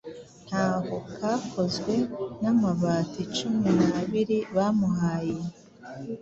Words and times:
ntaho 0.47 0.95
kakozwe 1.17 1.93
n’amabati 2.41 3.21
cumi 3.35 3.69
nabiri 3.91 4.37
bamuhaye, 4.55 5.37